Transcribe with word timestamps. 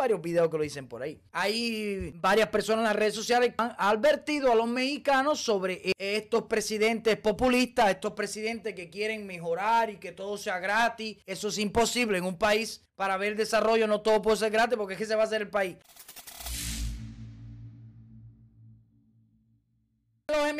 varios 0.00 0.22
videos 0.22 0.48
que 0.48 0.56
lo 0.56 0.62
dicen 0.62 0.88
por 0.88 1.02
ahí. 1.02 1.20
Hay 1.32 2.12
varias 2.16 2.48
personas 2.48 2.80
en 2.80 2.84
las 2.84 2.96
redes 2.96 3.14
sociales 3.14 3.50
que 3.50 3.62
han 3.62 3.74
advertido 3.78 4.50
a 4.50 4.54
los 4.54 4.66
mexicanos 4.66 5.40
sobre 5.40 5.92
estos 5.98 6.44
presidentes 6.44 7.18
populistas, 7.18 7.90
estos 7.90 8.14
presidentes 8.14 8.74
que 8.74 8.88
quieren 8.88 9.26
mejorar 9.26 9.90
y 9.90 9.98
que 9.98 10.12
todo 10.12 10.38
sea 10.38 10.58
gratis. 10.58 11.18
Eso 11.26 11.48
es 11.48 11.58
imposible 11.58 12.16
en 12.16 12.24
un 12.24 12.38
país. 12.38 12.82
Para 12.96 13.18
ver 13.18 13.36
desarrollo 13.36 13.86
no 13.86 14.00
todo 14.00 14.22
puede 14.22 14.38
ser 14.38 14.50
gratis 14.50 14.76
porque 14.78 14.94
es 14.94 14.98
que 14.98 15.06
se 15.06 15.14
va 15.14 15.22
a 15.22 15.26
hacer 15.26 15.42
el 15.42 15.48
país. 15.48 15.76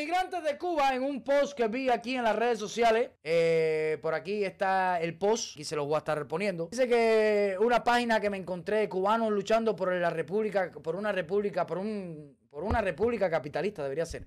Los 0.01 0.07
emigrantes 0.07 0.43
de 0.45 0.57
Cuba, 0.57 0.95
en 0.95 1.03
un 1.03 1.23
post 1.23 1.53
que 1.53 1.69
vi 1.69 1.91
aquí 1.91 2.17
en 2.17 2.25
las 2.25 2.35
redes 2.35 2.59
sociales, 2.59 3.11
eh, 3.23 3.99
por 4.01 4.15
aquí 4.15 4.43
está 4.45 4.99
el 4.99 5.19
post 5.19 5.59
y 5.59 5.65
se 5.65 5.77
los 5.77 5.85
voy 5.87 5.97
a 5.97 5.99
estar 5.99 6.17
reponiendo. 6.17 6.69
Dice 6.71 6.89
que 6.89 7.59
una 7.61 7.85
página 7.85 8.19
que 8.19 8.31
me 8.31 8.39
encontré 8.39 8.89
cubanos 8.89 9.31
luchando 9.31 9.77
por 9.77 9.93
la 9.93 10.09
república, 10.09 10.71
por 10.71 10.97
una 10.97 11.13
república, 11.13 11.67
por 11.67 11.77
un, 11.77 12.35
por 12.49 12.65
una 12.65 12.81
república 12.81 13.29
capitalista 13.29 13.83
debería 13.83 14.07
ser. 14.07 14.27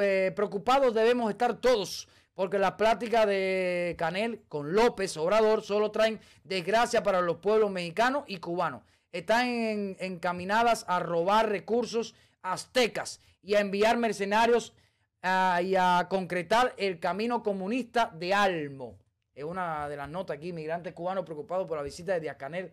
Eh, 0.00 0.32
preocupados 0.36 0.94
debemos 0.94 1.28
estar 1.28 1.60
todos, 1.60 2.06
porque 2.32 2.60
las 2.60 2.74
pláticas 2.74 3.26
de 3.26 3.96
Canel 3.98 4.42
con 4.46 4.74
López 4.74 5.16
Obrador 5.16 5.62
solo 5.62 5.90
traen 5.90 6.20
desgracia 6.44 7.02
para 7.02 7.20
los 7.20 7.38
pueblos 7.38 7.72
mexicanos 7.72 8.22
y 8.28 8.36
cubanos. 8.36 8.84
Están 9.10 9.96
encaminadas 9.98 10.84
a 10.86 11.00
robar 11.00 11.48
recursos 11.48 12.14
aztecas 12.42 13.18
y 13.42 13.56
a 13.56 13.60
enviar 13.60 13.96
mercenarios 13.96 14.72
y 15.22 15.74
a 15.74 16.06
concretar 16.08 16.74
el 16.76 16.98
camino 16.98 17.42
comunista 17.42 18.10
de 18.14 18.32
Almo. 18.32 18.98
Es 19.34 19.44
una 19.44 19.88
de 19.88 19.96
las 19.96 20.08
notas 20.08 20.36
aquí, 20.36 20.52
migrantes 20.52 20.92
cubanos 20.92 21.24
preocupados 21.24 21.66
por 21.66 21.76
la 21.76 21.82
visita 21.82 22.12
de 22.14 22.20
Díaz 22.20 22.36
Canel 22.36 22.72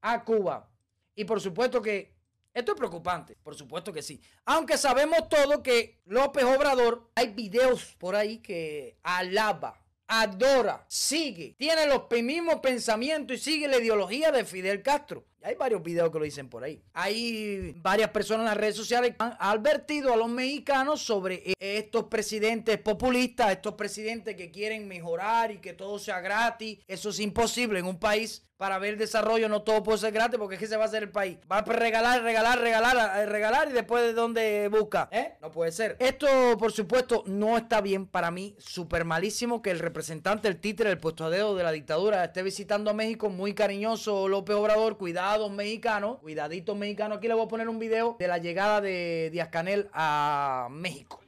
a 0.00 0.24
Cuba. 0.24 0.68
Y 1.14 1.24
por 1.24 1.40
supuesto 1.40 1.82
que 1.82 2.16
esto 2.54 2.72
es 2.72 2.78
preocupante, 2.78 3.36
por 3.42 3.54
supuesto 3.54 3.92
que 3.92 4.02
sí. 4.02 4.20
Aunque 4.44 4.78
sabemos 4.78 5.28
todo 5.28 5.62
que 5.62 6.00
López 6.06 6.44
Obrador, 6.44 7.10
hay 7.14 7.28
videos 7.28 7.94
por 7.98 8.16
ahí 8.16 8.38
que 8.38 8.98
alaba 9.02 9.82
adora, 10.08 10.86
sigue, 10.88 11.54
tiene 11.58 11.86
los 11.86 12.10
mismos 12.22 12.60
pensamientos 12.60 13.36
y 13.36 13.40
sigue 13.40 13.68
la 13.68 13.76
ideología 13.76 14.32
de 14.32 14.44
Fidel 14.44 14.82
Castro. 14.82 15.26
Hay 15.42 15.54
varios 15.54 15.82
videos 15.82 16.10
que 16.10 16.18
lo 16.18 16.24
dicen 16.24 16.48
por 16.48 16.64
ahí. 16.64 16.82
Hay 16.92 17.74
varias 17.80 18.10
personas 18.10 18.40
en 18.40 18.46
las 18.46 18.56
redes 18.56 18.76
sociales 18.76 19.12
que 19.12 19.22
han 19.22 19.36
advertido 19.38 20.12
a 20.12 20.16
los 20.16 20.28
mexicanos 20.28 21.02
sobre 21.02 21.42
estos 21.58 22.04
presidentes 22.04 22.78
populistas, 22.78 23.52
estos 23.52 23.74
presidentes 23.74 24.34
que 24.34 24.50
quieren 24.50 24.88
mejorar 24.88 25.52
y 25.52 25.58
que 25.58 25.72
todo 25.72 25.98
sea 25.98 26.20
gratis. 26.20 26.80
Eso 26.88 27.10
es 27.10 27.20
imposible 27.20 27.78
en 27.78 27.86
un 27.86 27.98
país 27.98 28.42
para 28.56 28.78
ver 28.78 28.98
desarrollo. 28.98 29.48
No 29.48 29.62
todo 29.62 29.82
puede 29.82 29.98
ser 29.98 30.12
gratis 30.12 30.38
porque 30.38 30.56
es 30.56 30.60
que 30.60 30.66
se 30.66 30.76
va 30.76 30.84
a 30.84 30.86
hacer 30.88 31.04
el 31.04 31.10
país. 31.10 31.38
Va 31.50 31.58
a 31.58 31.62
regalar, 31.62 32.22
regalar, 32.22 32.60
regalar, 32.60 33.28
regalar 33.28 33.68
y 33.70 33.72
después 33.72 34.02
de 34.02 34.12
dónde 34.12 34.68
busca. 34.68 35.08
¿Eh? 35.12 35.34
No 35.40 35.50
puede 35.50 35.70
ser. 35.70 35.96
Esto, 36.00 36.26
por 36.58 36.72
supuesto, 36.72 37.22
no 37.26 37.56
está 37.56 37.80
bien 37.80 38.06
para 38.06 38.30
mí. 38.30 38.56
Súper 38.58 39.04
malísimo 39.04 39.62
que 39.62 39.70
el 39.70 39.78
representante, 39.78 40.48
el 40.48 40.60
títere, 40.60 40.90
el 40.90 40.98
puesto 40.98 41.24
a 41.24 41.30
dedo 41.30 41.54
de 41.54 41.62
la 41.62 41.72
dictadura 41.72 42.24
esté 42.24 42.42
visitando 42.42 42.90
a 42.90 42.94
México. 42.94 43.30
Muy 43.30 43.54
cariñoso 43.54 44.26
López 44.26 44.56
Obrador. 44.56 44.98
Cuidado 44.98 45.27
cuidados 45.28 45.52
mexicanos, 45.52 46.18
cuidaditos 46.20 46.74
mexicanos. 46.74 47.18
Aquí 47.18 47.28
les 47.28 47.36
voy 47.36 47.44
a 47.44 47.48
poner 47.48 47.68
un 47.68 47.78
video 47.78 48.16
de 48.18 48.28
la 48.28 48.38
llegada 48.38 48.80
de 48.80 49.28
Díaz 49.30 49.50
Canel 49.50 49.90
a 49.92 50.68
México. 50.70 51.20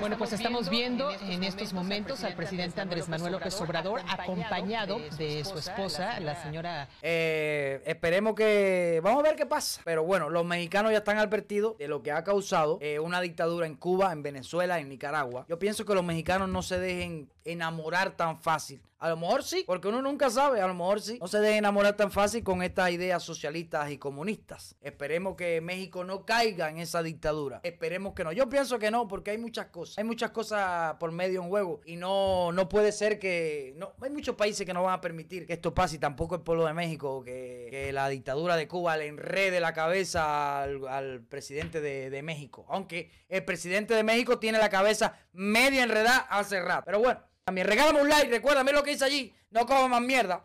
Bueno, 0.00 0.18
pues 0.18 0.32
estamos 0.32 0.68
viendo 0.68 1.10
en 1.10 1.44
estos 1.44 1.72
momentos 1.72 2.24
al 2.24 2.34
presidente 2.34 2.80
Andrés 2.80 3.08
Manuel 3.08 3.32
López 3.32 3.60
Obrador 3.60 4.00
acompañado 4.08 4.98
de 5.16 5.44
su 5.44 5.58
esposa, 5.58 6.18
la 6.20 6.42
señora... 6.42 6.88
Eh, 7.02 7.82
esperemos 7.86 8.34
que... 8.34 9.00
Vamos 9.02 9.20
a 9.20 9.28
ver 9.28 9.36
qué 9.36 9.46
pasa. 9.46 9.80
Pero 9.84 10.04
bueno, 10.04 10.28
los 10.28 10.44
mexicanos 10.44 10.92
ya 10.92 10.98
están 10.98 11.18
advertidos 11.18 11.76
de 11.78 11.88
lo 11.88 12.02
que 12.02 12.12
ha 12.12 12.24
causado 12.24 12.78
eh, 12.80 12.98
una 12.98 13.20
dictadura 13.20 13.66
en 13.66 13.76
Cuba, 13.76 14.12
en 14.12 14.22
Venezuela, 14.22 14.78
en 14.78 14.88
Nicaragua. 14.88 15.46
Yo 15.48 15.58
pienso 15.58 15.84
que 15.84 15.94
los 15.94 16.04
mexicanos 16.04 16.48
no 16.48 16.62
se 16.62 16.78
dejen 16.78 17.30
enamorar 17.44 18.12
tan 18.12 18.40
fácil. 18.40 18.80
A 19.02 19.08
lo 19.08 19.16
mejor 19.16 19.42
sí, 19.42 19.64
porque 19.66 19.88
uno 19.88 20.00
nunca 20.00 20.30
sabe, 20.30 20.60
a 20.60 20.66
lo 20.68 20.74
mejor 20.74 21.00
sí. 21.00 21.18
No 21.20 21.26
se 21.26 21.40
dejen 21.40 21.58
enamorar 21.58 21.96
tan 21.96 22.12
fácil 22.12 22.44
con 22.44 22.62
estas 22.62 22.92
ideas 22.92 23.20
socialistas 23.20 23.90
y 23.90 23.98
comunistas. 23.98 24.76
Esperemos 24.80 25.34
que 25.34 25.60
México 25.60 26.04
no 26.04 26.24
caiga 26.24 26.70
en 26.70 26.78
esa 26.78 27.02
dictadura. 27.02 27.58
Esperemos 27.64 28.14
que 28.14 28.22
no. 28.22 28.30
Yo 28.30 28.48
pienso 28.48 28.78
que 28.78 28.92
no, 28.92 29.08
porque 29.08 29.32
hay 29.32 29.38
muchas 29.38 29.66
cosas. 29.66 29.98
Hay 29.98 30.04
muchas 30.04 30.30
cosas 30.30 30.94
por 31.00 31.10
medio 31.10 31.42
en 31.42 31.48
juego. 31.48 31.80
Y 31.84 31.96
no, 31.96 32.52
no 32.52 32.68
puede 32.68 32.92
ser 32.92 33.18
que... 33.18 33.74
No, 33.76 33.92
hay 34.00 34.10
muchos 34.10 34.36
países 34.36 34.64
que 34.64 34.72
no 34.72 34.84
van 34.84 34.94
a 34.94 35.00
permitir 35.00 35.48
que 35.48 35.54
esto 35.54 35.74
pase. 35.74 35.96
Y 35.96 35.98
tampoco 35.98 36.36
el 36.36 36.42
pueblo 36.42 36.64
de 36.64 36.72
México, 36.72 37.24
que, 37.24 37.90
la 37.92 38.08
dictadura 38.08 38.54
de 38.54 38.68
Cuba 38.68 38.96
le 38.96 39.08
enrede 39.08 39.58
la 39.58 39.72
cabeza 39.72 40.62
al, 40.62 41.22
presidente 41.28 41.80
de, 41.80 42.08
de 42.08 42.22
México. 42.22 42.66
Aunque 42.68 43.10
el 43.28 43.44
presidente 43.44 43.94
de 43.94 44.04
México 44.04 44.38
tiene 44.38 44.58
la 44.58 44.68
cabeza 44.68 45.18
media 45.32 45.82
enredada 45.82 46.18
hace 46.30 46.62
rato. 46.62 46.84
Pero 46.86 47.00
bueno. 47.00 47.31
También 47.44 47.66
regálame 47.66 48.00
un 48.00 48.08
like, 48.08 48.30
recuérdame 48.30 48.72
lo 48.72 48.82
que 48.82 48.92
hice 48.92 49.04
allí. 49.04 49.34
No 49.50 49.66
como 49.66 49.88
más 49.88 50.00
mierda. 50.00 50.44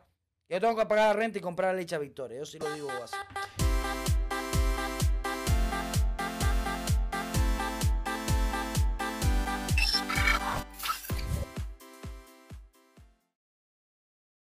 Yo 0.49 0.59
tengo 0.59 0.75
que 0.75 0.85
pagar 0.85 1.07
la 1.07 1.13
renta 1.13 1.37
y 1.37 1.41
comprar 1.41 1.75
leche 1.75 1.95
a 1.95 1.99
Victoria. 1.99 2.39
Yo 2.39 2.45
sí 2.45 2.57
lo 2.57 2.71
digo 2.73 2.89
así. 3.03 3.15